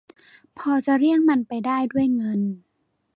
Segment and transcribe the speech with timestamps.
[0.57, 2.41] พอจะเลี่ยงมันไปได้ ด้วยเงิน